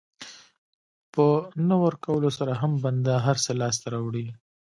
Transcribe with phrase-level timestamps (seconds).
[1.13, 1.25] په
[1.67, 4.25] نه ورکولو سره هم بنده هر څه لاسته راوړي.